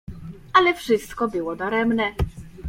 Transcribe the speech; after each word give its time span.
Ale 0.53 0.73
wszystko 0.73 1.27
było 1.27 1.55
daremne. 1.55 2.13